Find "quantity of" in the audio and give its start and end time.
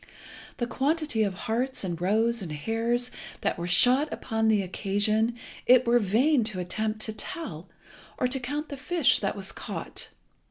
0.65-1.35